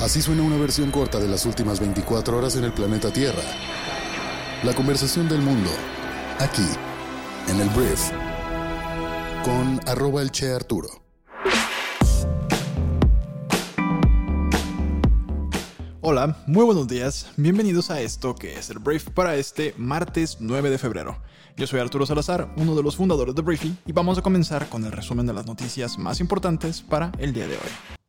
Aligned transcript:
Así 0.00 0.22
suena 0.22 0.42
una 0.42 0.56
versión 0.56 0.90
corta 0.90 1.20
de 1.20 1.28
las 1.28 1.44
últimas 1.44 1.78
24 1.78 2.38
horas 2.38 2.56
en 2.56 2.64
el 2.64 2.72
planeta 2.72 3.12
Tierra. 3.12 3.42
La 4.62 4.74
conversación 4.74 5.28
del 5.28 5.42
mundo, 5.42 5.68
aquí, 6.38 6.64
en 7.48 7.60
el 7.60 7.68
Brief, 7.68 8.10
con 9.44 9.78
arroba 9.86 10.22
el 10.22 10.30
Che 10.30 10.52
Arturo. 10.52 10.88
Hola, 16.00 16.34
muy 16.46 16.64
buenos 16.64 16.88
días, 16.88 17.30
bienvenidos 17.36 17.90
a 17.90 18.00
esto 18.00 18.34
que 18.34 18.58
es 18.58 18.70
el 18.70 18.78
Brief 18.78 19.10
para 19.10 19.36
este 19.36 19.74
martes 19.76 20.38
9 20.40 20.70
de 20.70 20.78
febrero. 20.78 21.18
Yo 21.58 21.66
soy 21.66 21.78
Arturo 21.78 22.06
Salazar, 22.06 22.54
uno 22.56 22.74
de 22.74 22.82
los 22.82 22.96
fundadores 22.96 23.34
de 23.34 23.42
Briefy, 23.42 23.76
y 23.84 23.92
vamos 23.92 24.16
a 24.16 24.22
comenzar 24.22 24.66
con 24.70 24.82
el 24.86 24.92
resumen 24.92 25.26
de 25.26 25.34
las 25.34 25.46
noticias 25.46 25.98
más 25.98 26.20
importantes 26.20 26.80
para 26.80 27.12
el 27.18 27.34
día 27.34 27.46
de 27.46 27.56
hoy. 27.56 27.99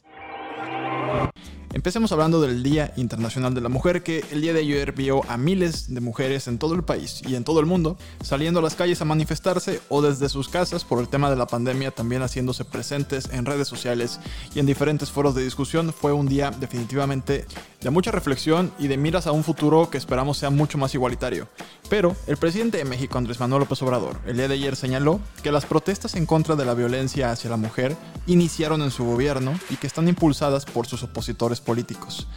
Empecemos 1.74 2.12
hablando 2.12 2.42
del 2.42 2.64
Día 2.64 2.92
Internacional 2.98 3.54
de 3.54 3.62
la 3.62 3.70
Mujer, 3.70 4.04
que 4.04 4.26
el 4.32 4.42
día 4.42 4.52
de 4.52 4.60
ayer 4.60 4.92
vio 4.92 5.22
a 5.30 5.38
miles 5.38 5.94
de 5.94 6.02
mujeres 6.02 6.50
en 6.50 6.58
todo 6.58 6.76
el 6.76 6.84
país 6.84 7.22
y 7.26 7.36
en 7.36 7.46
todo 7.46 7.62
el 7.62 7.66
mundo 7.66 7.96
saliendo 8.22 8.60
a 8.60 8.64
las 8.64 8.76
calles 8.76 9.02
a 9.02 9.06
manifestarse 9.06 9.80
o 9.88 10.02
desde 10.02 10.28
sus 10.28 10.50
casas 10.50 10.84
por 10.84 11.00
el 11.00 11.08
tema 11.08 11.30
de 11.30 11.38
la 11.38 11.48
pandemia 11.48 11.92
también 11.92 12.24
haciéndose 12.24 12.66
presentes 12.66 13.30
en 13.32 13.46
redes 13.46 13.70
sociales 13.70 14.20
y 14.54 14.60
en 14.60 14.66
diferentes 14.66 15.12
foros 15.12 15.34
de 15.34 15.46
discusión. 15.46 15.94
Fue 15.94 16.12
un 16.12 16.28
día 16.28 16.52
definitivamente 16.52 17.46
de 17.80 17.90
mucha 17.90 18.12
reflexión 18.12 18.74
y 18.78 18.88
de 18.88 18.98
miras 18.98 19.26
a 19.26 19.32
un 19.32 19.46
futuro 19.46 19.90
que 19.90 19.98
esperamos 19.98 20.38
sea 20.38 20.50
mucho 20.50 20.78
más 20.78 20.94
igualitario. 20.94 21.48
Pero 21.90 22.16
el 22.28 22.38
presidente 22.38 22.78
de 22.78 22.86
México, 22.86 23.18
Andrés 23.18 23.40
Manuel 23.40 23.62
López 23.62 23.82
Obrador, 23.82 24.18
el 24.26 24.38
día 24.38 24.48
de 24.48 24.56
ayer 24.56 24.76
señaló 24.76 25.20
que 25.42 25.52
las 25.52 25.66
protestas 25.66 26.16
en 26.16 26.26
contra 26.26 26.56
de 26.56 26.66
la 26.66 26.74
violencia 26.74 27.32
hacia 27.32 27.50
la 27.50 27.58
mujer 27.58 27.96
iniciaron 28.28 28.82
en 28.82 28.92
su 28.92 29.06
gobierno 29.06 29.58
y 29.70 29.78
que 29.78 29.88
están 29.88 30.08
impulsadas 30.08 30.66
por 30.66 30.86
sus 30.86 31.04
opositores 31.04 31.61
políticos. 31.62 32.28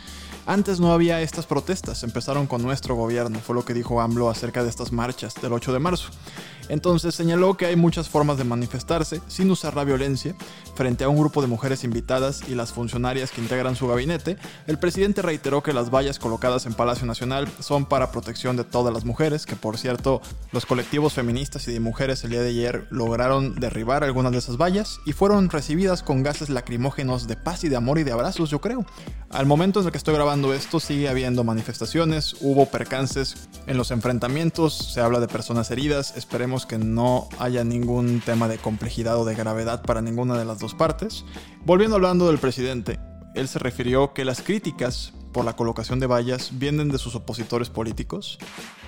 Antes 0.46 0.78
no 0.78 0.92
había 0.92 1.23
estas 1.23 1.46
protestas, 1.46 2.02
empezaron 2.02 2.46
con 2.46 2.62
nuestro 2.62 2.95
gobierno, 2.95 3.41
fue 3.41 3.55
lo 3.55 3.64
que 3.64 3.72
dijo 3.72 4.00
AMLO 4.00 4.28
acerca 4.28 4.62
de 4.62 4.69
estas 4.69 4.92
marchas 4.92 5.34
del 5.41 5.55
8 5.55 5.72
de 5.72 5.78
marzo. 5.78 6.11
Entonces 6.68 7.14
señaló 7.14 7.56
que 7.56 7.66
hay 7.66 7.76
muchas 7.76 8.08
formas 8.08 8.38
de 8.38 8.44
manifestarse 8.44 9.20
sin 9.28 9.50
usar 9.50 9.76
la 9.76 9.84
violencia. 9.84 10.34
Frente 10.74 11.04
a 11.04 11.08
un 11.08 11.18
grupo 11.18 11.40
de 11.40 11.46
mujeres 11.46 11.84
invitadas 11.84 12.42
y 12.48 12.54
las 12.54 12.72
funcionarias 12.72 13.30
que 13.30 13.40
integran 13.40 13.76
su 13.76 13.86
gabinete, 13.86 14.36
el 14.66 14.78
presidente 14.78 15.22
reiteró 15.22 15.62
que 15.62 15.72
las 15.72 15.90
vallas 15.90 16.18
colocadas 16.18 16.66
en 16.66 16.74
Palacio 16.74 17.06
Nacional 17.06 17.48
son 17.60 17.86
para 17.86 18.10
protección 18.10 18.56
de 18.56 18.64
todas 18.64 18.92
las 18.92 19.04
mujeres, 19.04 19.46
que 19.46 19.56
por 19.56 19.78
cierto 19.78 20.20
los 20.52 20.66
colectivos 20.66 21.12
feministas 21.12 21.68
y 21.68 21.72
de 21.72 21.80
mujeres 21.80 22.24
el 22.24 22.30
día 22.30 22.42
de 22.42 22.48
ayer 22.48 22.86
lograron 22.90 23.54
derribar 23.54 24.04
algunas 24.04 24.32
de 24.32 24.38
esas 24.38 24.56
vallas 24.56 25.00
y 25.06 25.12
fueron 25.12 25.50
recibidas 25.50 26.02
con 26.02 26.22
gases 26.22 26.48
lacrimógenos 26.48 27.26
de 27.26 27.36
paz 27.36 27.64
y 27.64 27.68
de 27.68 27.76
amor 27.76 27.98
y 27.98 28.04
de 28.04 28.12
abrazos, 28.12 28.50
yo 28.50 28.60
creo. 28.60 28.84
Al 29.30 29.46
momento 29.46 29.80
en 29.80 29.86
el 29.86 29.92
que 29.92 29.98
estoy 29.98 30.14
grabando 30.14 30.54
esto 30.54 30.80
sigue 30.80 31.08
habiendo 31.08 31.44
manifestaciones, 31.44 32.36
hubo 32.40 32.66
percances 32.66 33.48
en 33.66 33.76
los 33.76 33.90
enfrentamientos, 33.90 34.92
se 34.92 35.00
habla 35.00 35.20
de 35.20 35.28
personas 35.28 35.70
heridas, 35.70 36.16
esperemos 36.16 36.53
que 36.62 36.78
no 36.78 37.28
haya 37.38 37.64
ningún 37.64 38.20
tema 38.20 38.47
de 38.47 38.58
complejidad 38.58 39.19
o 39.19 39.24
de 39.24 39.34
gravedad 39.34 39.83
para 39.83 40.00
ninguna 40.00 40.38
de 40.38 40.44
las 40.44 40.60
dos 40.60 40.74
partes. 40.74 41.24
Volviendo 41.64 41.97
hablando 41.97 42.28
del 42.28 42.38
presidente, 42.38 43.00
él 43.34 43.48
se 43.48 43.58
refirió 43.58 44.14
que 44.14 44.24
las 44.24 44.41
críticas 44.41 45.12
por 45.32 45.44
la 45.44 45.56
colocación 45.56 45.98
de 45.98 46.06
vallas 46.06 46.50
vienen 46.52 46.88
de 46.88 46.98
sus 46.98 47.16
opositores 47.16 47.69
políticos, 47.69 48.38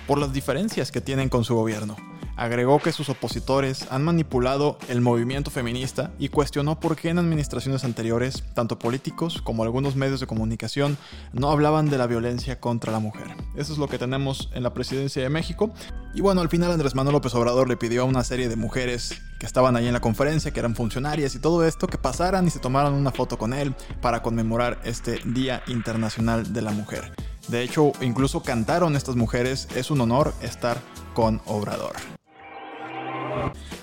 por 0.07 0.17
las 0.17 0.31
diferencias 0.31 0.91
que 0.91 1.01
tienen 1.01 1.27
con 1.27 1.43
su 1.43 1.53
gobierno. 1.53 1.97
Agregó 2.37 2.77
que 2.79 2.91
sus 2.91 3.09
opositores 3.09 3.87
han 3.89 4.03
manipulado 4.03 4.77
el 4.89 5.01
movimiento 5.01 5.49
feminista 5.49 6.11
y 6.19 6.29
cuestionó 6.29 6.79
por 6.79 6.95
qué 6.95 7.09
en 7.09 7.17
administraciones 7.17 7.83
anteriores, 7.83 8.43
tanto 8.53 8.77
políticos 8.77 9.41
como 9.41 9.63
algunos 9.63 9.95
medios 9.95 10.19
de 10.19 10.27
comunicación 10.27 10.99
no 11.33 11.49
hablaban 11.49 11.89
de 11.89 11.97
la 11.97 12.05
violencia 12.05 12.59
contra 12.59 12.91
la 12.91 12.99
mujer. 12.99 13.35
Eso 13.55 13.73
es 13.73 13.79
lo 13.79 13.87
que 13.87 13.97
tenemos 13.97 14.51
en 14.53 14.61
la 14.61 14.71
presidencia 14.71 15.23
de 15.23 15.29
México. 15.29 15.73
Y 16.13 16.21
bueno, 16.21 16.41
al 16.41 16.49
final 16.49 16.71
Andrés 16.71 16.93
Manuel 16.93 17.13
López 17.13 17.33
Obrador 17.33 17.67
le 17.67 17.75
pidió 17.75 18.03
a 18.03 18.05
una 18.05 18.23
serie 18.23 18.49
de 18.49 18.55
mujeres 18.55 19.19
que 19.39 19.47
estaban 19.47 19.75
ahí 19.75 19.87
en 19.87 19.93
la 19.93 19.99
conferencia, 19.99 20.51
que 20.51 20.59
eran 20.59 20.75
funcionarias 20.75 21.33
y 21.33 21.39
todo 21.39 21.65
esto, 21.65 21.87
que 21.87 21.97
pasaran 21.97 22.45
y 22.45 22.51
se 22.51 22.59
tomaran 22.59 22.93
una 22.93 23.11
foto 23.11 23.39
con 23.39 23.53
él 23.53 23.73
para 23.99 24.21
conmemorar 24.21 24.79
este 24.83 25.19
Día 25.25 25.63
Internacional 25.65 26.53
de 26.53 26.61
la 26.61 26.71
Mujer. 26.71 27.15
De 27.47 27.63
hecho, 27.63 27.93
incluso 28.01 28.43
cantaron 28.43 28.95
estas 28.95 29.15
mujeres, 29.15 29.67
es 29.75 29.89
un 29.89 30.01
honor 30.01 30.33
estar 30.41 30.77
con 31.13 31.41
Obrador. 31.45 32.16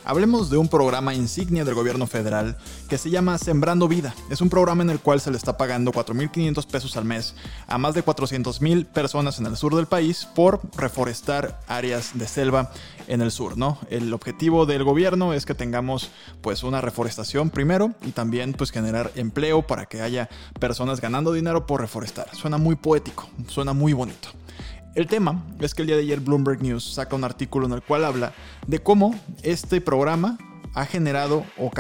Hablemos 0.07 0.51
de 0.51 0.59
un 0.59 0.69
programa 0.69 1.15
insignia 1.15 1.65
del 1.65 1.75
gobierno 1.75 2.07
federal 2.07 2.59
que 2.91 2.99
se 2.99 3.09
llama 3.09 3.39
Sembrando 3.39 3.89
Vida. 3.89 4.15
Es 4.29 4.43
un 4.43 4.51
programa 4.51 4.83
en 4.83 4.91
el 4.91 5.01
cual 5.01 5.19
se 5.19 5.31
le 5.31 5.39
está 5.39 5.57
pagando 5.57 5.93
4.500 5.93 6.67
pesos 6.67 6.99
al 6.99 7.07
mes 7.07 7.35
a 7.67 7.79
más 7.79 7.95
de 7.95 8.05
400.000 8.05 8.85
personas 8.85 9.39
en 9.39 9.47
el 9.47 9.57
sur 9.57 9.75
del 9.75 9.87
país 9.87 10.29
por 10.35 10.61
reforestar 10.77 11.59
áreas 11.69 12.19
de 12.19 12.29
selva 12.29 12.71
en 13.09 13.23
el 13.23 13.31
sur, 13.31 13.57
¿no? 13.57 13.79
El 13.89 14.13
objetivo 14.13 14.67
del 14.67 14.85
gobierno 14.85 15.33
es 15.33 15.47
que 15.47 15.55
tengamos 15.55 16.11
pues 16.43 16.65
una 16.65 16.83
reforestación 16.83 17.49
primero 17.49 17.93
y 18.03 18.11
también 18.11 18.53
pues 18.53 18.73
generar 18.73 19.11
empleo 19.15 19.63
para 19.63 19.87
que 19.87 20.03
haya 20.03 20.29
personas 20.61 21.01
ganando 21.01 21.33
dinero 21.33 21.67
por 21.67 21.81
reforestar. 21.81 22.29
Suena 22.35 22.59
muy 22.59 22.77
poético, 22.77 23.27
suena 23.49 23.73
muy 23.73 23.95
bonito. 23.95 24.29
El 24.95 25.09
tema 25.09 25.43
es 25.59 25.75
que 25.75 25.83
el 25.83 25.89
día 25.89 25.97
de 25.97 26.03
ayer 26.03 26.21
Bloomberg 26.21 26.63
News 26.63 26.95
saca 26.95 27.17
un 27.17 27.25
artículo 27.25 27.67
en 27.67 27.73
el 27.73 27.83
cual 27.83 28.05
habla 28.05 28.33
de 28.69 28.79
cómo 28.81 29.13
este 29.43 29.81
programa 29.81 30.39
ha 30.73 30.87
generado 30.87 31.45
o, 31.59 31.71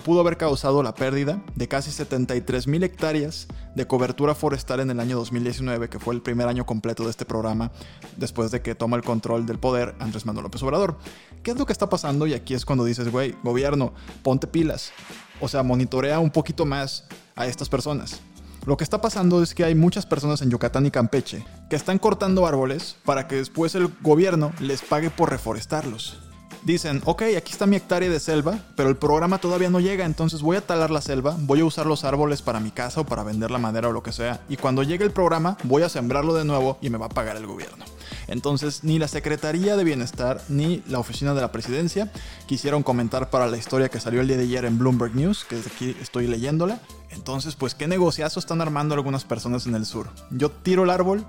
pudo 0.00 0.20
haber 0.20 0.36
causado 0.36 0.82
la 0.82 0.94
pérdida 0.94 1.42
de 1.54 1.66
casi 1.66 1.90
73 1.90 2.66
mil 2.66 2.82
hectáreas 2.82 3.46
de 3.74 3.86
cobertura 3.86 4.34
forestal 4.34 4.80
en 4.80 4.90
el 4.90 5.00
año 5.00 5.16
2019, 5.16 5.88
que 5.88 5.98
fue 5.98 6.14
el 6.14 6.20
primer 6.20 6.46
año 6.46 6.66
completo 6.66 7.04
de 7.04 7.10
este 7.10 7.24
programa 7.24 7.70
después 8.18 8.50
de 8.50 8.60
que 8.60 8.74
toma 8.74 8.98
el 8.98 9.02
control 9.02 9.46
del 9.46 9.58
poder 9.58 9.94
Andrés 9.98 10.26
Manuel 10.26 10.44
López 10.44 10.62
Obrador. 10.62 10.98
¿Qué 11.42 11.52
es 11.52 11.58
lo 11.58 11.64
que 11.64 11.72
está 11.72 11.88
pasando? 11.88 12.26
Y 12.26 12.34
aquí 12.34 12.52
es 12.52 12.66
cuando 12.66 12.84
dices, 12.84 13.10
güey, 13.10 13.34
gobierno, 13.42 13.94
ponte 14.22 14.46
pilas. 14.46 14.92
O 15.40 15.48
sea, 15.48 15.62
monitorea 15.62 16.18
un 16.18 16.30
poquito 16.30 16.66
más 16.66 17.06
a 17.34 17.46
estas 17.46 17.70
personas. 17.70 18.20
Lo 18.68 18.76
que 18.76 18.84
está 18.84 19.00
pasando 19.00 19.42
es 19.42 19.54
que 19.54 19.64
hay 19.64 19.74
muchas 19.74 20.04
personas 20.04 20.42
en 20.42 20.50
Yucatán 20.50 20.84
y 20.84 20.90
Campeche 20.90 21.42
que 21.70 21.76
están 21.76 21.98
cortando 21.98 22.46
árboles 22.46 22.96
para 23.02 23.26
que 23.26 23.36
después 23.36 23.74
el 23.74 23.88
gobierno 24.02 24.52
les 24.60 24.82
pague 24.82 25.08
por 25.08 25.30
reforestarlos. 25.30 26.18
Dicen, 26.64 27.00
ok, 27.06 27.22
aquí 27.38 27.52
está 27.52 27.64
mi 27.64 27.76
hectárea 27.76 28.10
de 28.10 28.20
selva, 28.20 28.58
pero 28.76 28.90
el 28.90 28.96
programa 28.96 29.38
todavía 29.38 29.70
no 29.70 29.80
llega, 29.80 30.04
entonces 30.04 30.42
voy 30.42 30.58
a 30.58 30.60
talar 30.60 30.90
la 30.90 31.00
selva, 31.00 31.34
voy 31.38 31.60
a 31.60 31.64
usar 31.64 31.86
los 31.86 32.04
árboles 32.04 32.42
para 32.42 32.60
mi 32.60 32.70
casa 32.70 33.00
o 33.00 33.06
para 33.06 33.22
vender 33.22 33.50
la 33.50 33.56
madera 33.56 33.88
o 33.88 33.92
lo 33.92 34.02
que 34.02 34.12
sea, 34.12 34.42
y 34.50 34.58
cuando 34.58 34.82
llegue 34.82 35.04
el 35.04 35.12
programa 35.12 35.56
voy 35.62 35.82
a 35.82 35.88
sembrarlo 35.88 36.34
de 36.34 36.44
nuevo 36.44 36.76
y 36.82 36.90
me 36.90 36.98
va 36.98 37.06
a 37.06 37.08
pagar 37.08 37.38
el 37.38 37.46
gobierno. 37.46 37.86
Entonces, 38.26 38.84
ni 38.84 38.98
la 38.98 39.08
Secretaría 39.08 39.78
de 39.78 39.84
Bienestar 39.84 40.42
ni 40.50 40.82
la 40.88 40.98
Oficina 40.98 41.32
de 41.32 41.40
la 41.40 41.52
Presidencia 41.52 42.12
quisieron 42.46 42.82
comentar 42.82 43.30
para 43.30 43.46
la 43.46 43.56
historia 43.56 43.88
que 43.88 43.98
salió 43.98 44.20
el 44.20 44.28
día 44.28 44.36
de 44.36 44.42
ayer 44.42 44.66
en 44.66 44.76
Bloomberg 44.76 45.14
News, 45.14 45.46
que 45.48 45.56
desde 45.56 45.70
aquí 45.70 45.96
estoy 46.02 46.26
leyéndola. 46.26 46.82
Entonces, 47.18 47.56
pues, 47.56 47.74
¿qué 47.74 47.88
negociazo 47.88 48.38
están 48.38 48.60
armando 48.60 48.94
algunas 48.94 49.24
personas 49.24 49.66
en 49.66 49.74
el 49.74 49.84
sur? 49.84 50.08
Yo 50.30 50.50
tiro 50.50 50.84
el 50.84 50.90
árbol, 50.90 51.26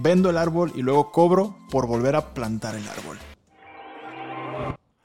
vendo 0.00 0.30
el 0.30 0.38
árbol 0.38 0.72
y 0.76 0.82
luego 0.82 1.10
cobro 1.10 1.58
por 1.68 1.88
volver 1.88 2.14
a 2.14 2.32
plantar 2.32 2.76
el 2.76 2.88
árbol. 2.88 3.18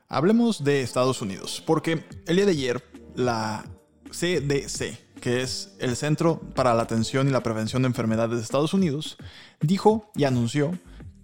Hablemos 0.08 0.64
de 0.64 0.84
Estados 0.84 1.24
Unidos, 1.24 1.62
porque 1.66 2.06
el 2.28 2.36
día 2.36 2.46
de 2.46 2.52
ayer 2.52 2.84
la 3.16 3.66
CDC, 4.12 5.20
que 5.20 5.42
es 5.42 5.76
el 5.80 5.96
Centro 5.96 6.40
para 6.56 6.76
la 6.76 6.84
Atención 6.84 7.28
y 7.28 7.32
la 7.32 7.42
Prevención 7.42 7.82
de 7.82 7.88
Enfermedades 7.88 8.38
de 8.38 8.44
Estados 8.44 8.76
Unidos, 8.76 9.18
dijo 9.60 10.12
y 10.16 10.26
anunció 10.26 10.72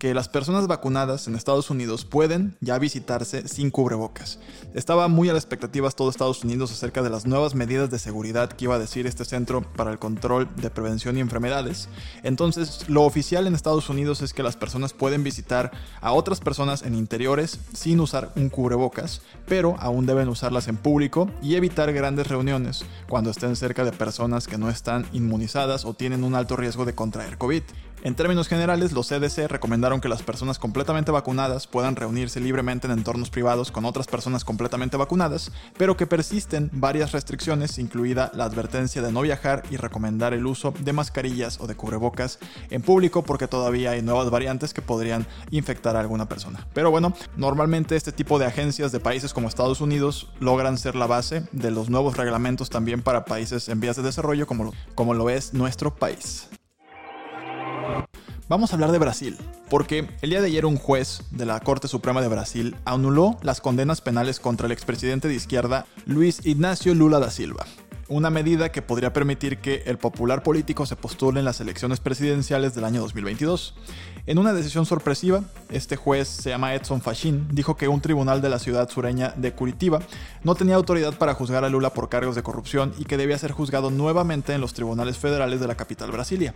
que 0.04 0.14
las 0.14 0.28
personas 0.28 0.68
vacunadas 0.68 1.30
en 1.30 1.36
Estados 1.36 1.70
Unidos 1.70 2.04
pueden 2.04 2.58
ya 2.60 2.78
visitarse 2.78 3.48
sin 3.48 3.72
cubrebocas. 3.72 4.38
Estaba 4.74 5.08
muy 5.08 5.30
a 5.30 5.34
las 5.34 5.44
expectativas 5.44 5.96
todo 5.96 6.10
Estados 6.10 6.44
Unidos 6.44 6.74
acerca 6.74 7.02
de 7.02 7.10
las 7.10 7.26
nuevas 7.26 7.56
medidas 7.56 7.90
de 7.90 8.00
seguridad 8.00 8.52
que 8.52 8.66
iba 8.66 8.76
a 8.76 8.80
decir 8.80 9.08
este 9.08 9.24
Centro 9.24 9.62
para 9.62 9.94
el 9.94 10.00
Control 10.00 10.50
de 10.58 10.70
Prevención 10.70 11.16
y 11.16 11.22
Enfermedades. 11.22 11.88
Entonces, 12.22 12.90
lo 12.90 13.04
oficial 13.04 13.48
en 13.48 13.56
Estados 13.56 13.88
Unidos 13.88 14.22
es 14.22 14.34
que 14.34 14.44
las 14.44 14.58
personas 14.58 14.92
pueden 14.92 15.24
visitar 15.24 15.72
a 16.02 16.12
otras 16.12 16.42
personas 16.42 16.82
en 16.82 16.96
interiores 16.96 17.58
sin 17.72 18.02
usar 18.02 18.34
un 18.36 18.50
cubrebocas, 18.50 19.22
pero 19.48 19.78
aún 19.80 20.06
deben 20.06 20.28
usarlas 20.28 20.68
en 20.68 20.76
público 20.76 21.30
y 21.42 21.56
evitar 21.56 21.94
grandes 21.94 22.28
reuniones 22.28 22.84
cuando 23.08 23.32
estén 23.32 23.56
cerca 23.56 23.86
de 23.86 23.94
personas 23.94 24.48
que 24.48 24.58
no 24.58 24.70
están 24.70 25.06
inmunizadas 25.14 25.86
o 25.86 25.94
tienen 25.94 26.26
un 26.26 26.36
alto 26.36 26.58
riesgo 26.58 26.84
de 26.84 26.94
contraer 26.94 27.38
COVID. 27.38 27.64
En 28.06 28.16
términos 28.16 28.50
generales, 28.50 28.92
los 28.92 29.08
CDC 29.08 29.48
recomendaron 29.48 30.02
que 30.02 30.10
las 30.10 30.22
personas 30.22 30.60
completamente 30.60 31.10
vacunadas 31.10 31.68
puedan 31.68 31.96
reunirse 31.96 32.42
libremente 32.42 32.86
en 32.86 32.92
entornos 32.92 33.30
privados 33.30 33.72
con 33.72 33.86
otras 33.86 34.08
personas 34.08 34.44
completamente 34.44 34.98
vacunadas, 34.98 35.54
pero 35.78 35.96
que 35.96 36.06
persisten 36.06 36.70
varias 36.74 37.14
restricciones, 37.14 37.80
incluida 37.80 38.30
la 38.34 38.44
advertencia 38.44 39.02
de 39.02 39.14
no 39.14 39.22
viajar 39.22 39.64
y 39.72 39.78
recomendar 39.78 40.34
el 40.34 40.46
uso 40.46 40.74
de 40.82 40.92
mascarillas 40.92 41.62
o 41.62 41.66
de 41.66 41.76
cubrebocas 41.76 42.40
en 42.70 42.82
público 42.82 43.24
porque 43.24 43.48
todavía 43.48 43.92
hay 43.92 44.02
nuevas 44.02 44.30
variantes 44.30 44.74
que 44.74 44.82
podrían 44.82 45.26
infectar 45.50 45.96
a 45.96 46.02
alguna 46.02 46.28
persona. 46.28 46.68
Pero 46.74 46.92
bueno, 46.92 47.14
normalmente 47.38 47.96
este 47.96 48.12
tipo 48.12 48.38
de 48.38 48.48
agencias 48.48 48.92
de 48.92 49.00
países 49.00 49.34
como 49.34 49.48
Estados 49.48 49.80
Unidos 49.80 50.30
logran 50.42 50.78
ser 50.78 50.96
la 50.96 51.08
base 51.08 51.48
de 51.54 51.72
los 51.72 51.90
nuevos 51.90 52.18
reglamentos 52.18 52.70
también 52.70 53.02
para 53.02 53.24
países 53.24 53.70
en 53.70 53.80
vías 53.80 53.96
de 53.96 54.04
desarrollo 54.04 54.46
como 54.46 54.66
lo, 54.66 54.74
como 54.94 55.14
lo 55.14 55.30
es 55.30 55.54
nuestro 55.54 55.96
país. 55.96 56.50
Vamos 58.50 58.72
a 58.72 58.76
hablar 58.76 58.92
de 58.92 59.00
Brasil, 59.00 59.38
porque 59.70 60.10
el 60.22 60.30
día 60.30 60.42
de 60.42 60.48
ayer 60.48 60.66
un 60.66 60.76
juez 60.76 61.22
de 61.32 61.46
la 61.46 61.62
Corte 61.62 61.88
Suprema 61.88 62.22
de 62.22 62.28
Brasil 62.28 62.76
anuló 62.84 63.38
las 63.42 63.62
condenas 63.62 64.02
penales 64.02 64.42
contra 64.42 64.66
el 64.66 64.74
expresidente 64.74 65.30
de 65.30 65.34
izquierda 65.34 65.86
Luis 66.06 66.46
Ignacio 66.46 66.94
Lula 66.94 67.20
da 67.20 67.32
Silva. 67.32 67.66
Una 68.10 68.30
medida 68.30 68.70
que 68.70 68.82
podría 68.82 69.14
permitir 69.14 69.60
que 69.60 69.84
el 69.86 69.98
popular 69.98 70.44
político 70.44 70.86
se 70.86 70.98
postule 70.98 71.40
en 71.40 71.46
las 71.46 71.62
elecciones 71.62 72.02
presidenciales 72.02 72.76
del 72.76 72.84
año 72.84 73.00
2022. 73.00 73.76
En 74.26 74.38
una 74.38 74.52
decisión 74.52 74.86
sorpresiva, 74.86 75.42
este 75.70 75.96
juez 75.96 76.28
se 76.28 76.50
llama 76.50 76.76
Edson 76.76 77.02
Fachin, 77.02 77.48
dijo 77.50 77.78
que 77.78 77.88
un 77.88 78.02
tribunal 78.02 78.42
de 78.42 78.50
la 78.50 78.60
ciudad 78.60 78.90
sureña 78.90 79.34
de 79.38 79.54
Curitiba 79.54 80.02
no 80.44 80.56
tenía 80.56 80.76
autoridad 80.76 81.18
para 81.18 81.34
juzgar 81.34 81.64
a 81.64 81.70
Lula 81.70 81.94
por 81.94 82.10
cargos 82.10 82.36
de 82.36 82.44
corrupción 82.44 82.94
y 83.00 83.06
que 83.06 83.16
debía 83.16 83.38
ser 83.38 83.52
juzgado 83.52 83.90
nuevamente 83.90 84.54
en 84.54 84.60
los 84.60 84.74
tribunales 84.74 85.18
federales 85.18 85.62
de 85.62 85.68
la 85.68 85.76
capital 85.76 86.12
Brasilia. 86.12 86.54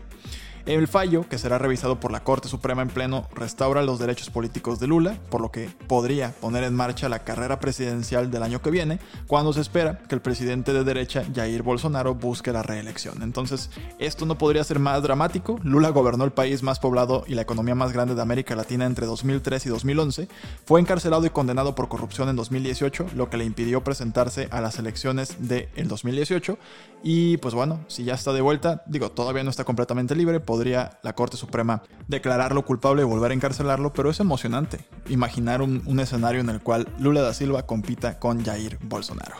El 0.68 0.90
fallo, 0.90 1.26
que 1.30 1.38
será 1.38 1.58
revisado 1.58 1.98
por 2.02 2.12
la 2.12 2.26
Corte 2.26 2.50
Suprema 2.50 2.82
en 2.82 2.90
pleno, 2.90 3.26
restaura 3.34 3.82
los 3.84 4.00
derechos 4.00 4.30
políticos 4.30 4.82
de 4.82 4.88
Lula, 4.88 5.18
por 5.30 5.40
lo 5.40 5.50
que 5.50 5.70
podría 5.88 6.34
poner 6.42 6.66
en 6.66 6.76
marcha 6.76 7.08
la 7.08 7.20
carrera 7.20 7.62
presidencial 7.62 8.30
del 8.30 8.44
año 8.44 8.62
que 8.62 8.70
viene, 8.70 9.00
cuando 9.28 9.54
se 9.54 9.62
espera 9.62 10.00
que 10.10 10.16
el 10.16 10.20
presidente 10.20 10.74
de 10.74 10.84
derecha, 10.84 11.24
Jair 11.34 11.64
Bolsonaro, 11.64 12.16
busque 12.16 12.52
la 12.52 12.64
reelección. 12.64 13.24
Entonces, 13.24 13.70
esto 13.98 14.26
no 14.26 14.38
podría 14.38 14.62
ser 14.66 14.80
más 14.80 15.02
dramático. 15.02 15.58
Lula 15.64 15.88
gobernó 15.88 16.26
el 16.26 16.34
país 16.34 16.62
más 16.64 16.80
poblado 16.80 17.24
y 17.28 17.36
la 17.36 17.44
economía 17.44 17.74
más 17.74 17.94
grande 17.94 18.14
de 18.14 18.22
América 18.22 18.54
Latina 18.54 18.86
entre 18.86 19.06
2003 19.06 19.68
y 19.68 19.70
2011, 19.70 20.28
fue 20.66 20.82
encarcelado 20.82 21.26
y 21.26 21.30
condenado 21.30 21.76
por 21.76 21.88
corrupción 21.88 22.28
en 22.28 22.36
2018, 22.36 23.06
lo 23.16 23.30
que 23.30 23.38
le 23.38 23.46
impidió 23.46 23.86
presentarse 23.86 24.50
a 24.52 24.60
las 24.60 24.80
elecciones 24.80 25.48
del 25.48 25.88
2018. 25.88 26.58
Y 27.04 27.38
pues 27.38 27.54
bueno, 27.54 27.80
si 27.88 28.04
ya 28.04 28.16
está 28.16 28.34
de 28.34 28.42
vuelta, 28.42 28.84
digo, 28.86 29.12
todavía 29.12 29.46
no 29.46 29.50
está 29.50 29.64
completamente 29.64 30.14
libre, 30.14 30.42
podría 30.42 30.57
la 30.66 31.14
Corte 31.14 31.38
Suprema 31.38 31.84
declararlo 32.08 32.66
culpable 32.66 33.02
y 33.02 33.06
volver 33.06 33.32
a 33.32 33.34
encarcelarlo, 33.34 33.94
pero 33.94 34.10
es 34.10 34.20
emocionante 34.20 34.86
imaginar 35.08 35.62
un, 35.62 35.84
un 35.86 36.00
escenario 36.00 36.42
en 36.42 36.50
el 36.50 36.62
cual 36.62 36.88
Lula 37.00 37.22
da 37.22 37.34
Silva 37.34 37.66
compita 37.66 38.20
con 38.20 38.44
Jair 38.44 38.80
Bolsonaro. 38.82 39.36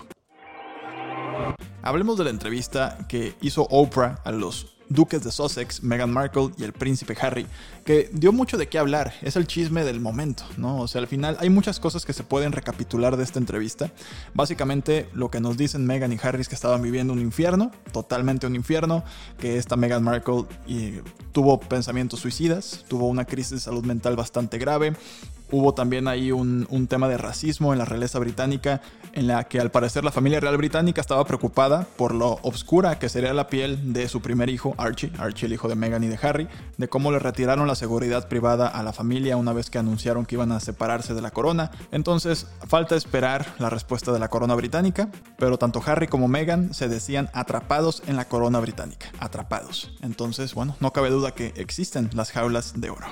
Hablemos 1.82 2.18
de 2.18 2.26
la 2.26 2.30
entrevista 2.30 2.98
que 3.08 3.36
hizo 3.42 3.68
Oprah 3.70 4.20
a 4.24 4.32
los 4.32 4.77
duques 4.90 5.24
de 5.24 5.32
Sussex, 5.32 5.84
Meghan 5.84 6.12
Markle 6.12 6.52
y 6.58 6.64
el 6.64 6.74
príncipe 6.74 7.16
Harry, 7.20 7.46
que 7.86 8.10
dio 8.14 8.32
mucho 8.32 8.58
de 8.58 8.68
qué 8.68 8.78
hablar, 8.78 9.14
es 9.22 9.36
el 9.36 9.48
chisme 9.48 9.84
del 9.84 10.00
momento, 10.00 10.44
¿no? 10.58 10.80
O 10.80 10.88
sea, 10.88 11.02
al 11.02 11.08
final 11.08 11.38
hay 11.40 11.50
muchas 11.50 11.80
cosas 11.80 12.06
que 12.06 12.14
se 12.14 12.24
pueden 12.24 12.52
recapitular 12.52 13.18
de 13.18 13.24
esta 13.24 13.40
entrevista. 13.40 13.92
Básicamente 14.34 15.10
lo 15.14 15.30
que 15.30 15.40
nos 15.40 15.58
dicen 15.58 15.86
Meghan 15.86 16.14
y 16.14 16.18
Harry 16.22 16.42
es 16.42 16.50
que 16.50 16.56
estaban 16.56 16.82
viviendo 16.82 17.14
un 17.14 17.20
infierno, 17.20 17.72
totalmente 17.92 18.48
un 18.48 18.56
infierno, 18.56 19.04
que 19.40 19.58
esta 19.58 19.76
Meghan 19.76 20.04
Markle 20.04 20.46
y, 20.68 21.02
tuvo 21.32 21.60
pensamientos 21.60 22.20
suicidas, 22.20 22.84
tuvo 22.88 23.08
una 23.08 23.26
crisis 23.26 23.52
de 23.52 23.60
salud 23.60 23.86
mental 23.86 24.16
bastante 24.16 24.58
grave, 24.58 24.94
Hubo 25.50 25.74
también 25.74 26.08
ahí 26.08 26.32
un, 26.32 26.66
tema 26.90 27.08
de 27.08 27.18
racismo 27.18 27.74
en 27.74 27.80
la 27.80 27.86
realeza 27.86 28.20
británica, 28.20 28.82
en 29.14 29.28
la 29.28 29.46
que 29.46 29.60
al 29.60 29.72
parecer 29.72 30.04
la 30.04 30.12
familia 30.12 30.40
real 30.40 30.58
británica 30.58 31.02
estaba 31.02 31.26
preocupada 31.26 31.88
por 31.98 32.14
lo 32.14 32.40
obscura 32.44 33.00
que 33.00 33.10
sería 33.10 33.34
la 33.34 33.48
piel 33.48 33.94
de 33.94 34.08
su 34.10 34.22
primer 34.22 34.50
hijo, 34.50 34.76
Archie, 34.78 35.12
Archie 35.18 35.48
el 35.48 35.54
hijo 35.54 35.68
de 35.68 35.76
Meghan 35.76 36.04
y 36.04 36.08
de 36.08 36.20
Harry, 36.22 36.48
de 36.78 36.88
cómo 36.88 37.12
le 37.12 37.20
retiraron 37.20 37.68
la 37.68 37.76
seguridad 37.76 38.28
privada 38.28 38.68
a 38.68 38.84
la 38.84 38.94
familia 38.94 39.38
una 39.38 39.54
vez 39.54 39.70
que 39.70 39.80
anunciaron 39.80 40.26
que 40.26 40.36
iban 40.36 40.52
a 40.52 40.60
separarse 40.60 41.14
de 41.14 41.22
la 41.22 41.32
corona. 41.32 41.72
Entonces, 41.92 42.48
falta 42.68 42.96
esperar 42.96 43.46
la 43.60 43.70
respuesta 43.70 44.12
de 44.12 44.20
la 44.20 44.30
corona 44.30 44.56
británica, 44.56 45.10
pero 45.38 45.58
tanto 45.58 45.82
Harry 45.86 46.08
como 46.08 46.28
Meghan 46.28 46.74
se 46.74 46.88
decían 46.88 47.30
atrapados 47.34 48.04
en 48.08 48.16
la 48.16 48.26
corona 48.26 48.60
británica, 48.60 49.12
atrapados. 49.20 49.92
Entonces, 50.02 50.54
bueno, 50.54 50.76
no 50.80 50.94
cabe 50.94 51.10
duda 51.10 51.32
que 51.32 51.54
existen 51.56 52.10
las 52.14 52.32
jaulas 52.32 52.80
de 52.80 52.90
oro. 52.90 53.08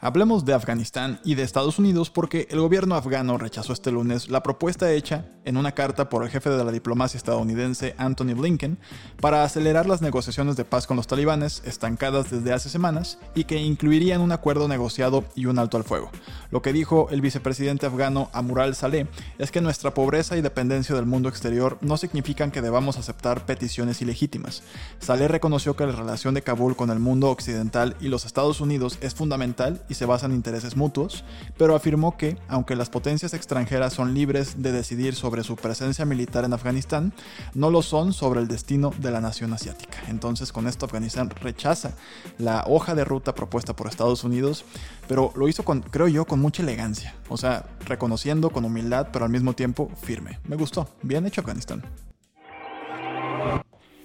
Hablemos 0.00 0.44
de 0.44 0.52
Afganistán 0.52 1.20
y 1.24 1.36
de 1.36 1.44
Estados 1.44 1.78
Unidos 1.78 2.10
porque 2.10 2.48
el 2.50 2.58
gobierno 2.60 2.96
afgano 2.96 3.38
rechazó 3.38 3.72
este 3.72 3.92
lunes 3.92 4.28
la 4.28 4.42
propuesta 4.42 4.90
hecha 4.92 5.26
en 5.44 5.56
una 5.56 5.72
carta 5.72 6.08
por 6.08 6.24
el 6.24 6.30
jefe 6.30 6.50
de 6.50 6.64
la 6.64 6.72
diplomacia 6.72 7.18
estadounidense 7.18 7.94
Anthony 7.98 8.34
Blinken 8.34 8.78
para 9.20 9.44
acelerar 9.44 9.86
las 9.86 10.02
negociaciones 10.02 10.56
de 10.56 10.64
paz 10.64 10.88
con 10.88 10.96
los 10.96 11.06
talibanes 11.06 11.62
estancadas 11.64 12.30
desde 12.30 12.52
hace 12.52 12.68
semanas 12.68 13.18
y 13.34 13.44
que 13.44 13.62
incluirían 13.62 14.20
un 14.20 14.32
acuerdo 14.32 14.66
negociado 14.66 15.24
y 15.36 15.46
un 15.46 15.58
alto 15.58 15.76
al 15.76 15.84
fuego. 15.84 16.10
Lo 16.50 16.62
que 16.62 16.72
dijo 16.72 17.08
el 17.10 17.20
vicepresidente 17.20 17.86
afgano 17.86 18.28
Amural 18.32 18.74
Saleh 18.74 19.06
es 19.38 19.52
que 19.52 19.60
nuestra 19.60 19.94
pobreza 19.94 20.36
y 20.36 20.42
dependencia 20.42 20.94
del 20.94 21.06
mundo 21.06 21.28
exterior 21.28 21.78
no 21.80 21.96
significan 21.96 22.50
que 22.50 22.62
debamos 22.62 22.98
aceptar 22.98 23.46
peticiones 23.46 24.02
ilegítimas. 24.02 24.62
Saleh 24.98 25.28
reconoció 25.28 25.76
que 25.76 25.86
la 25.86 25.92
relación 25.92 26.34
de 26.34 26.42
Kabul 26.42 26.76
con 26.76 26.90
el 26.90 26.98
mundo 26.98 27.30
occidental 27.30 27.96
y 28.00 28.08
los 28.08 28.24
Estados 28.24 28.60
Unidos 28.60 28.98
es 29.00 29.14
fundamental 29.14 29.71
y 29.88 29.94
se 29.94 30.06
basa 30.06 30.26
en 30.26 30.32
intereses 30.32 30.76
mutuos, 30.76 31.24
pero 31.56 31.74
afirmó 31.74 32.16
que, 32.16 32.36
aunque 32.48 32.76
las 32.76 32.90
potencias 32.90 33.34
extranjeras 33.34 33.92
son 33.92 34.14
libres 34.14 34.62
de 34.62 34.72
decidir 34.72 35.14
sobre 35.14 35.44
su 35.44 35.56
presencia 35.56 36.04
militar 36.04 36.44
en 36.44 36.52
Afganistán, 36.52 37.12
no 37.54 37.70
lo 37.70 37.82
son 37.82 38.12
sobre 38.12 38.40
el 38.40 38.48
destino 38.48 38.92
de 38.98 39.10
la 39.10 39.20
nación 39.20 39.52
asiática. 39.52 39.98
Entonces, 40.08 40.52
con 40.52 40.66
esto 40.66 40.86
Afganistán 40.86 41.30
rechaza 41.30 41.92
la 42.38 42.64
hoja 42.66 42.94
de 42.94 43.04
ruta 43.04 43.34
propuesta 43.34 43.74
por 43.74 43.86
Estados 43.86 44.24
Unidos, 44.24 44.64
pero 45.08 45.32
lo 45.36 45.48
hizo 45.48 45.64
con, 45.64 45.80
creo 45.80 46.08
yo, 46.08 46.24
con 46.24 46.40
mucha 46.40 46.62
elegancia, 46.62 47.14
o 47.28 47.36
sea, 47.36 47.66
reconociendo 47.86 48.50
con 48.50 48.64
humildad, 48.64 49.08
pero 49.12 49.24
al 49.24 49.30
mismo 49.30 49.54
tiempo 49.54 49.90
firme. 50.02 50.38
Me 50.46 50.56
gustó, 50.56 50.88
bien 51.02 51.26
hecho 51.26 51.40
Afganistán. 51.40 51.82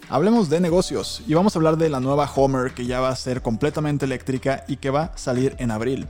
Hablemos 0.09 0.49
de 0.49 0.61
negocios 0.61 1.21
y 1.27 1.33
vamos 1.33 1.53
a 1.53 1.59
hablar 1.59 1.75
de 1.75 1.89
la 1.89 1.99
nueva 1.99 2.31
Homer 2.33 2.71
que 2.71 2.85
ya 2.85 3.01
va 3.01 3.09
a 3.09 3.15
ser 3.17 3.41
completamente 3.41 4.05
eléctrica 4.05 4.63
y 4.65 4.77
que 4.77 4.89
va 4.89 5.11
a 5.13 5.17
salir 5.17 5.53
en 5.59 5.69
abril 5.69 6.07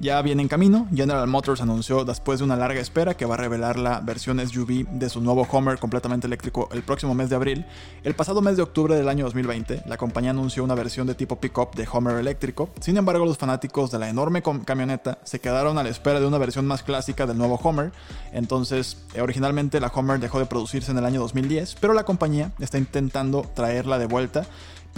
ya 0.00 0.20
viene 0.22 0.42
en 0.42 0.48
camino. 0.48 0.86
General 0.94 1.26
Motors 1.26 1.60
anunció 1.60 2.04
después 2.04 2.38
de 2.38 2.44
una 2.44 2.56
larga 2.56 2.80
espera 2.80 3.14
que 3.14 3.26
va 3.26 3.34
a 3.34 3.38
revelar 3.38 3.78
la 3.78 4.00
versión 4.00 4.38
SUV 4.46 4.86
de 4.88 5.08
su 5.08 5.20
nuevo 5.20 5.46
Homer 5.50 5.78
completamente 5.78 6.26
eléctrico 6.26 6.68
el 6.72 6.82
próximo 6.82 7.14
mes 7.14 7.30
de 7.30 7.36
abril. 7.36 7.66
El 8.04 8.14
pasado 8.14 8.40
mes 8.40 8.56
de 8.56 8.62
octubre 8.62 8.94
del 8.94 9.08
año 9.08 9.24
2020, 9.24 9.82
la 9.86 9.96
compañía 9.96 10.30
anunció 10.30 10.62
una 10.64 10.74
versión 10.74 11.06
de 11.06 11.14
tipo 11.14 11.36
pickup 11.36 11.74
de 11.74 11.88
Homer 11.90 12.16
eléctrico. 12.16 12.70
Sin 12.80 12.96
embargo, 12.96 13.24
los 13.24 13.38
fanáticos 13.38 13.90
de 13.90 13.98
la 13.98 14.08
enorme 14.08 14.42
camioneta 14.64 15.18
se 15.24 15.40
quedaron 15.40 15.78
a 15.78 15.82
la 15.82 15.88
espera 15.88 16.20
de 16.20 16.26
una 16.26 16.38
versión 16.38 16.66
más 16.66 16.82
clásica 16.82 17.26
del 17.26 17.38
nuevo 17.38 17.58
Homer. 17.62 17.92
Entonces, 18.32 18.98
eh, 19.14 19.20
originalmente 19.20 19.80
la 19.80 19.88
Homer 19.88 20.20
dejó 20.20 20.38
de 20.38 20.46
producirse 20.46 20.90
en 20.90 20.98
el 20.98 21.04
año 21.04 21.20
2010, 21.20 21.76
pero 21.80 21.92
la 21.92 22.04
compañía 22.04 22.52
está 22.58 22.78
intentando 22.78 23.44
traerla 23.54 23.98
de 23.98 24.06
vuelta 24.06 24.46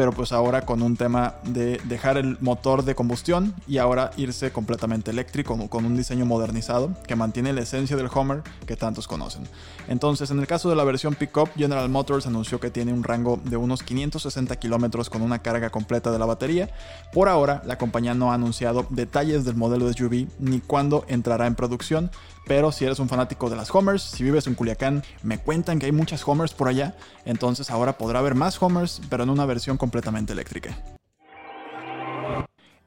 pero 0.00 0.12
pues 0.12 0.32
ahora 0.32 0.62
con 0.62 0.80
un 0.80 0.96
tema 0.96 1.34
de 1.44 1.78
dejar 1.84 2.16
el 2.16 2.38
motor 2.40 2.86
de 2.86 2.94
combustión 2.94 3.54
y 3.68 3.76
ahora 3.76 4.12
irse 4.16 4.50
completamente 4.50 5.10
eléctrico 5.10 5.68
con 5.68 5.84
un 5.84 5.94
diseño 5.94 6.24
modernizado 6.24 6.94
que 7.06 7.16
mantiene 7.16 7.52
la 7.52 7.60
esencia 7.60 7.98
del 7.98 8.08
Homer 8.10 8.42
que 8.64 8.76
tantos 8.76 9.06
conocen. 9.06 9.42
Entonces, 9.88 10.30
en 10.30 10.38
el 10.38 10.46
caso 10.46 10.70
de 10.70 10.76
la 10.76 10.84
versión 10.84 11.16
pickup, 11.16 11.50
General 11.54 11.86
Motors 11.90 12.26
anunció 12.26 12.58
que 12.60 12.70
tiene 12.70 12.94
un 12.94 13.04
rango 13.04 13.38
de 13.44 13.58
unos 13.58 13.82
560 13.82 14.56
kilómetros 14.56 15.10
con 15.10 15.20
una 15.20 15.40
carga 15.40 15.68
completa 15.68 16.10
de 16.10 16.18
la 16.18 16.24
batería. 16.24 16.70
Por 17.12 17.28
ahora, 17.28 17.60
la 17.66 17.76
compañía 17.76 18.14
no 18.14 18.32
ha 18.32 18.36
anunciado 18.36 18.86
detalles 18.88 19.44
del 19.44 19.56
modelo 19.56 19.86
de 19.86 19.92
SUV 19.92 20.28
ni 20.38 20.60
cuándo 20.60 21.04
entrará 21.08 21.46
en 21.46 21.56
producción, 21.56 22.10
pero 22.50 22.72
si 22.72 22.84
eres 22.84 22.98
un 22.98 23.08
fanático 23.08 23.48
de 23.48 23.54
las 23.54 23.72
Homers, 23.72 24.02
si 24.02 24.24
vives 24.24 24.48
en 24.48 24.56
Culiacán, 24.56 25.04
me 25.22 25.38
cuentan 25.38 25.78
que 25.78 25.86
hay 25.86 25.92
muchas 25.92 26.26
Homers 26.26 26.52
por 26.52 26.66
allá, 26.66 26.96
entonces 27.24 27.70
ahora 27.70 27.96
podrá 27.96 28.18
haber 28.18 28.34
más 28.34 28.60
Homers, 28.60 29.00
pero 29.08 29.22
en 29.22 29.30
una 29.30 29.46
versión 29.46 29.76
completamente 29.76 30.32
eléctrica. 30.32 30.76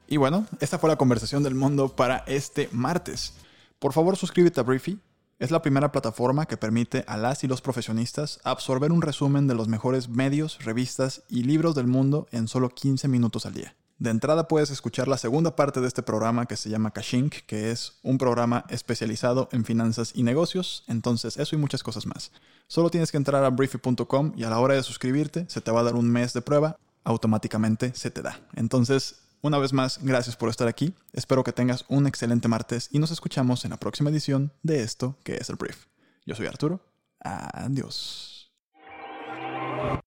Y 0.06 0.18
bueno, 0.18 0.46
esta 0.60 0.78
fue 0.78 0.90
la 0.90 0.96
conversación 0.96 1.42
del 1.42 1.54
mundo 1.54 1.88
para 1.88 2.24
este 2.26 2.68
martes. 2.72 3.32
Por 3.78 3.94
favor 3.94 4.18
suscríbete 4.18 4.60
a 4.60 4.64
Briefy. 4.64 5.00
Es 5.38 5.50
la 5.50 5.62
primera 5.62 5.90
plataforma 5.90 6.44
que 6.44 6.58
permite 6.58 7.02
a 7.08 7.16
las 7.16 7.42
y 7.42 7.46
los 7.46 7.62
profesionistas 7.62 8.40
absorber 8.44 8.92
un 8.92 9.00
resumen 9.00 9.46
de 9.46 9.54
los 9.54 9.66
mejores 9.66 10.10
medios, 10.10 10.62
revistas 10.62 11.22
y 11.30 11.44
libros 11.44 11.74
del 11.74 11.86
mundo 11.86 12.26
en 12.32 12.48
solo 12.48 12.68
15 12.68 13.08
minutos 13.08 13.46
al 13.46 13.54
día. 13.54 13.74
De 13.98 14.10
entrada 14.10 14.48
puedes 14.48 14.70
escuchar 14.70 15.08
la 15.08 15.18
segunda 15.18 15.54
parte 15.54 15.80
de 15.80 15.86
este 15.86 16.02
programa 16.02 16.46
que 16.46 16.56
se 16.56 16.68
llama 16.68 16.90
Cashink, 16.90 17.46
que 17.46 17.70
es 17.70 17.98
un 18.02 18.18
programa 18.18 18.64
especializado 18.68 19.48
en 19.52 19.64
finanzas 19.64 20.12
y 20.14 20.22
negocios, 20.22 20.84
entonces 20.88 21.36
eso 21.36 21.54
y 21.54 21.58
muchas 21.58 21.82
cosas 21.82 22.06
más. 22.06 22.32
Solo 22.66 22.90
tienes 22.90 23.10
que 23.12 23.16
entrar 23.16 23.44
a 23.44 23.50
briefy.com 23.50 24.32
y 24.36 24.44
a 24.44 24.50
la 24.50 24.58
hora 24.58 24.74
de 24.74 24.82
suscribirte 24.82 25.46
se 25.48 25.60
te 25.60 25.70
va 25.70 25.80
a 25.80 25.84
dar 25.84 25.94
un 25.94 26.10
mes 26.10 26.32
de 26.32 26.42
prueba 26.42 26.78
automáticamente 27.04 27.94
se 27.94 28.10
te 28.10 28.22
da. 28.22 28.40
Entonces, 28.54 29.20
una 29.42 29.58
vez 29.58 29.72
más, 29.72 30.00
gracias 30.02 30.36
por 30.36 30.48
estar 30.48 30.66
aquí. 30.66 30.94
Espero 31.12 31.44
que 31.44 31.52
tengas 31.52 31.84
un 31.88 32.06
excelente 32.06 32.48
martes 32.48 32.88
y 32.90 32.98
nos 32.98 33.10
escuchamos 33.10 33.64
en 33.64 33.70
la 33.70 33.76
próxima 33.76 34.10
edición 34.10 34.52
de 34.62 34.82
esto 34.82 35.16
que 35.22 35.36
es 35.36 35.50
el 35.50 35.56
brief. 35.56 35.86
Yo 36.26 36.34
soy 36.34 36.46
Arturo. 36.46 36.80
Adiós. 37.20 38.50